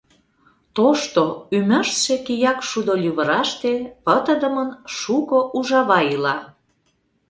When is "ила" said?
6.13-6.37